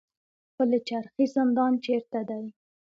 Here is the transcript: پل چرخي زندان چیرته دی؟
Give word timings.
پل 0.55 0.69
چرخي 0.87 1.25
زندان 1.35 1.73
چیرته 1.83 2.19
دی؟ 2.27 2.45